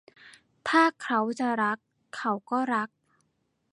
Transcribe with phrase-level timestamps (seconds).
[0.67, 1.77] ถ้าเขาจะรัก
[2.17, 2.89] เขาก็รัก